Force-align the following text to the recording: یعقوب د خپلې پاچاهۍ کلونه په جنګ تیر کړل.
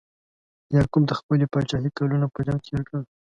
یعقوب 0.75 1.03
د 1.07 1.11
خپلې 1.19 1.45
پاچاهۍ 1.53 1.91
کلونه 1.99 2.25
په 2.33 2.39
جنګ 2.45 2.59
تیر 2.65 2.81
کړل. 2.87 3.03